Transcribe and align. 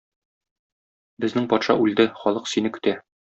Безнең 1.25 1.47
патша 1.51 1.75
үлде, 1.85 2.07
халык 2.23 2.51
сине 2.57 2.73
көтә. 2.79 2.97